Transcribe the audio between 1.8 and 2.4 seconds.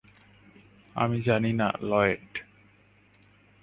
Lloyd.